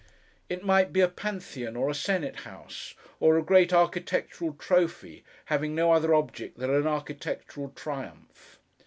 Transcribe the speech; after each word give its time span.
It 0.49 0.63
might 0.63 0.91
be 0.91 1.01
a 1.01 1.07
Pantheon, 1.07 1.75
or 1.75 1.87
a 1.87 1.93
Senate 1.93 2.37
House, 2.37 2.95
or 3.19 3.37
a 3.37 3.43
great 3.43 3.71
architectural 3.71 4.53
trophy, 4.53 5.23
having 5.45 5.75
no 5.75 5.91
other 5.91 6.15
object 6.15 6.57
than 6.57 6.73
an 6.73 6.87
architectural 6.87 7.69
triumph. 7.75 8.57